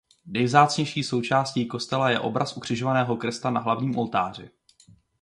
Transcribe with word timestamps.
Nejvzácnější 0.25 1.03
součástí 1.03 1.67
kostela 1.67 2.09
je 2.09 2.19
obraz 2.19 2.57
ukřižovaného 2.57 3.17
Krista 3.17 3.49
na 3.49 3.61
hlavním 3.61 3.97
oltáři. 3.97 4.49